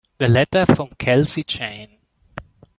[0.17, 1.99] The letter from Kelsey Jane.